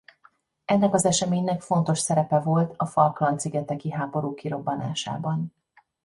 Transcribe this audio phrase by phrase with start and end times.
[0.65, 5.53] Ennek az eseménynek fontos szerepe volt a Falkland-szigeteki háború kirobbanásában.